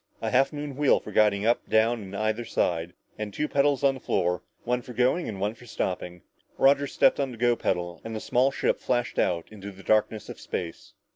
A 0.19 0.31
half 0.31 0.51
moon 0.51 0.75
wheel 0.77 0.99
for 0.99 1.11
guiding, 1.11 1.45
up, 1.45 1.69
down 1.69 2.01
and 2.01 2.15
either 2.17 2.43
side, 2.43 2.93
and 3.19 3.31
two 3.31 3.47
pedals 3.47 3.83
on 3.83 3.93
the 3.93 3.99
floor, 3.99 4.41
one 4.63 4.81
for 4.81 4.93
going 4.93 5.29
and 5.29 5.39
one 5.39 5.53
for 5.53 5.67
stopping. 5.67 6.23
Roger 6.57 6.87
stepped 6.87 7.19
on 7.19 7.29
the 7.31 7.37
"Go" 7.37 7.55
pedal 7.55 8.01
and 8.03 8.15
the 8.15 8.19
small 8.19 8.49
ship 8.49 8.79
flashed 8.79 9.19
out 9.19 9.47
into 9.51 9.69
the 9.71 9.83
darkness 9.83 10.27
of 10.27 10.39
space. 10.39 10.93